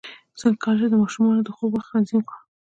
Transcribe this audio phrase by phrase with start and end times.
[0.39, 2.41] څنګه کولی شم د ماشومانو د خوب وخت تنظیم کړم